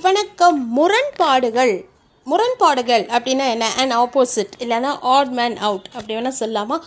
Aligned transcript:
வணக்கம். 0.00 0.70
முரண்பாடுகள். 0.70 1.84
முரண்பாடுகள் 2.24 3.04
அப்படின்னா 3.04 3.50
என்ன? 3.50 3.70
அண்ட் 3.76 3.92
ஆப்போசிட் 3.92 4.50
இல்லைன்னா 4.58 4.98
ஆட் 5.00 5.28
மேன் 5.28 5.56
அவுட் 5.56 5.86
அப்படி 5.92 6.14
வேணால் 6.14 6.32
சொல்லலாமா? 6.40 6.78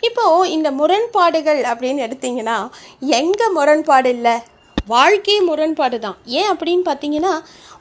இப்போது 0.00 0.50
இந்த 0.50 0.70
முரண்பாடுகள் 0.70 1.60
அப்படின்னு 1.60 2.10
எடுத்திங்கன்னா 2.10 2.70
எங்கே 3.00 3.48
முரண்பாடு 3.48 4.10
இல்லை? 4.10 4.38
வாழ்க்கை 4.86 5.40
முரண்பாடு 5.40 5.98
தான். 5.98 6.16
ஏன் 6.26 6.50
அப்படின்னு 6.52 6.84
பார்த்தீங்கன்னா 6.90 7.32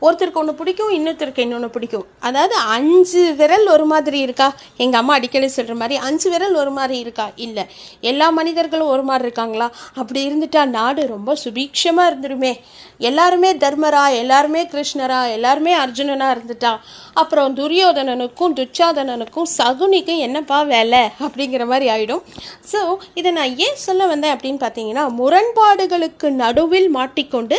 ஒருத்தருக்கு 0.02 0.40
ஒன்று 0.42 0.54
பிடிக்கும் 0.56 0.90
இன்னொருத்தருக்கு 0.90 1.40
இன்னொன்று 1.40 1.70
பிடிக்கும். 1.70 2.06
அதாவது 2.20 2.56
அஞ்சு 2.56 3.36
விரல் 3.36 3.68
ஒரு 3.68 3.86
மாதிரி 3.86 4.20
இருக்கா? 4.20 4.54
எங்கள் 4.78 5.00
அம்மா 5.00 5.14
அடிக்கடி 5.14 5.48
சொல்கிற 5.48 5.76
மாதிரி 5.76 5.96
அஞ்சு 6.08 6.30
விரல் 6.30 6.56
ஒரு 6.56 6.72
மாதிரி 6.72 7.00
இருக்கா? 7.00 7.32
இல்லை. 7.36 7.66
எல்லா 8.02 8.30
மனிதர்களும் 8.30 8.88
ஒரு 8.88 9.04
மாதிரி 9.04 9.24
இருக்காங்களா? 9.24 9.72
அப்படி 9.96 10.30
இருந்துட்டா 10.30 10.66
நாடு 10.66 11.08
ரொம்ப 11.08 11.36
சுபீட்சமாக 11.44 12.10
இருந்துருமே. 12.12 12.54
எல்லாருமே 12.98 13.54
தர்மரா 13.54 14.14
எல்லாருமே 14.14 14.64
கிருஷ்ணரா 14.64 15.32
எல்லாருமே 15.32 15.76
அர்ஜுனனாக 15.76 16.36
இருந்துட்டா. 16.36 16.74
அப்புறம் 17.14 17.56
துரியோதனனுக்கும் 17.56 18.56
துச்சாதனனுக்கும் 18.60 19.50
சகுனிக்கும் 19.58 20.24
என்னப்பா 20.28 20.62
வேலை? 20.62 21.04
அப்படிங்கிற 21.26 21.66
மாதிரி 21.66 21.88
ஆகிடும் 21.92 22.24
ஸோ 22.72 22.80
இதை 23.14 23.32
நான் 23.32 23.58
ஏன் 23.58 23.76
சொல்ல 23.76 24.06
வந்தேன் 24.06 24.38
அப்படின்னு 24.38 24.62
பார்த்தீங்கன்னா 24.66 25.06
முரண்பாடுகளுக்கு 25.20 26.30
நடுவில் 26.30 26.91
மாட்டிக்கொண்டு 26.96 27.58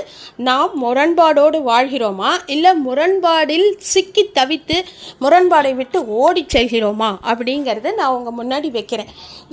நாம் 0.49 0.73
முரண்பாடோடு 0.83 1.61
வாழ்கிறோமா? 1.71 2.31
இல்லை 2.55 2.73
முரண்பாடில் 2.87 3.67
சிக்கி 3.93 4.25
தவித்து 4.39 4.79
முரண்பாடை 5.25 5.73
விட்டு 5.81 6.01
ஓடி 6.23 6.45
செல்கிறோமா? 6.55 7.11
அப்படிங்கிறத 7.33 7.95
நான் 8.01 8.17
உங்கள் 8.19 8.39
முன்னாடி 8.41 8.71
வைக்கிறேன். 8.79 9.11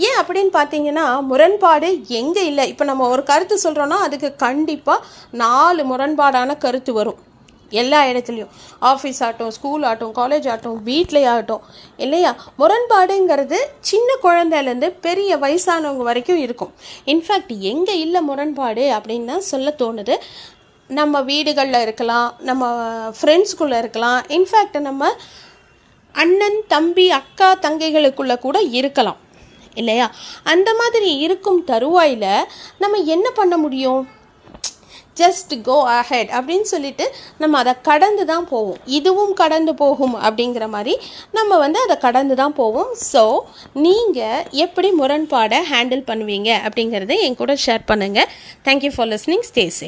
ஏன் 0.10 0.20
அப்படின்னு 0.22 0.54
பார்த்தீங்கன்னா 0.60 1.08
முரண்பாடு 1.32 1.92
எங்கே 2.22 2.44
இல்லை? 2.52 2.68
இப்போ 2.74 2.88
நம்ம 2.92 3.10
ஒரு 3.16 3.24
கருத்து 3.32 3.58
சொல்கிறோன்னா 3.64 4.00
அதுக்கு 4.10 4.32
கண்டிப்பாக 4.46 5.06
நாலு 5.44 5.84
முரண்பாடான 5.92 6.58
கருத்து 6.66 6.94
வரும். 7.00 7.20
எல்லா 7.70 8.04
இடத்துலையும். 8.04 8.52
ஆஃபீஸ் 8.82 9.20
ஆகட்டும் 9.20 9.52
ஸ்கூல் 9.52 9.84
ஆகட்டும் 9.84 10.16
காலேஜ் 10.16 10.48
ஆகட்டும் 10.48 10.84
வீட்டிலே 10.84 11.26
ஆகட்டும் 11.26 11.62
இல்லையா? 11.98 12.36
முரண்பாடுங்கிறது 12.60 13.56
சின்ன 13.80 14.18
குழந்தையிலேருந்து 14.24 14.94
பெரிய 15.02 15.38
வயசானவங்க 15.38 15.98
வரைக்கும் 15.98 16.38
இருக்கும். 16.38 16.74
இன்ஃபேக்ட் 17.06 17.60
எங்கே 17.60 18.00
இல்லை 18.00 18.22
முரண்பாடு 18.22 18.92
அப்படின்னு 18.92 19.26
தான் 19.26 19.40
சொல்ல 19.40 19.74
தோணுது. 19.78 20.18
நம்ம 20.88 21.22
வீடுகளில் 21.22 21.82
இருக்கலாம் 21.82 22.36
நம்ம 22.40 22.66
ஃப்ரெண்ட்ஸ்குள்ளே 23.22 23.78
இருக்கலாம். 23.78 24.22
இன்ஃபேக்ட் 24.22 24.80
நம்ம 24.80 25.12
அண்ணன் 26.12 26.62
தம்பி 26.68 27.12
அக்கா 27.12 27.56
தங்கைகளுக்குள்ளே 27.56 28.40
கூட 28.40 28.62
இருக்கலாம் 28.62 29.18
இல்லையா? 29.74 30.12
அந்த 30.44 30.74
மாதிரி 30.74 31.18
இருக்கும் 31.18 31.64
தருவாயில் 31.64 32.46
நம்ம 32.78 32.98
என்ன 32.98 33.30
பண்ண 33.30 33.58
முடியும்? 33.58 34.08
ஜஸ்ட் 35.22 35.54
கோ 35.68 35.78
அஹெட் 35.98 36.32
அப்படின்னு 36.38 36.68
சொல்லிட்டு 36.74 37.06
நம்ம 37.42 37.58
அதை 37.64 37.74
கடந்து 37.90 38.24
தான் 38.32 38.48
போவோம். 38.54 38.80
இதுவும் 39.00 39.34
கடந்து 39.42 39.74
போகும் 39.84 40.16
அப்படிங்கிற 40.26 40.68
மாதிரி 40.76 40.96
நம்ம 41.38 41.58
வந்து 41.64 41.80
அதை 41.86 41.98
கடந்து 42.06 42.38
தான் 42.42 42.58
போவோம். 42.62 42.92
ஸோ 43.12 43.24
நீங்கள் 43.86 44.46
எப்படி 44.66 44.92
முரண்பாடை 45.02 45.62
ஹேண்டில் 45.72 46.04
பண்ணுவீங்க 46.12 46.50
அப்படிங்கிறத 46.68 47.16
என் 47.28 47.40
கூட 47.42 47.54
ஷேர் 47.66 47.84
பண்ணுங்கள் 47.94 48.30
thank you 48.68 48.94
for 48.96 49.12
listening 49.14 49.46
stay 49.50 49.66
safe 49.80 49.88